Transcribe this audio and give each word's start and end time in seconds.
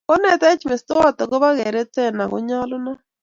Kinetech 0.09 0.61
mestowot 0.69 1.15
akobo 1.23 1.47
kereten 1.59 2.15
ako 2.23 2.37
nyalunot 2.47 2.99